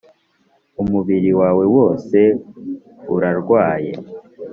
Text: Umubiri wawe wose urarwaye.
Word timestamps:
Umubiri 0.81 1.31
wawe 1.41 1.65
wose 1.75 2.19
urarwaye. 3.15 3.93